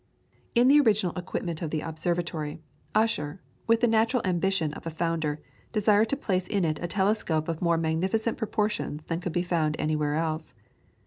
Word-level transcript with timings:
In 0.55 0.67
the 0.67 0.79
original 0.81 1.15
equipment 1.15 1.61
of 1.61 1.69
the 1.69 1.81
observatory, 1.81 2.59
Ussher, 2.95 3.39
with 3.67 3.81
the 3.81 3.87
natural 3.87 4.23
ambition 4.25 4.73
of 4.73 4.87
a 4.87 4.89
founder, 4.89 5.39
desired 5.73 6.09
to 6.09 6.17
place 6.17 6.47
in 6.47 6.65
it 6.65 6.79
a 6.81 6.87
telescope 6.87 7.47
of 7.47 7.61
more 7.61 7.77
magnificent 7.77 8.35
proportions 8.39 9.05
than 9.05 9.19
could 9.21 9.31
be 9.31 9.43
found 9.43 9.75
anywhere 9.79 10.15
else. 10.15 10.55